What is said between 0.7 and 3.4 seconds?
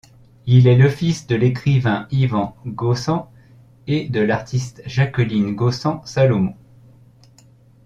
le fils de l'écrivain Ivan Gaussen